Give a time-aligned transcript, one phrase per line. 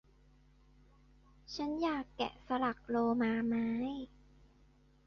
[1.55, 3.67] ฉันอยากแกะสลักโลมาไม้